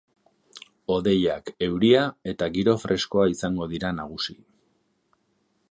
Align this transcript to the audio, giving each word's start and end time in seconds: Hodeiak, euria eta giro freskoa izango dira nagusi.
Hodeiak, 0.93 1.51
euria 1.67 2.01
eta 2.33 2.49
giro 2.57 2.75
freskoa 2.85 3.27
izango 3.35 3.69
dira 3.75 3.95
nagusi. 4.01 4.39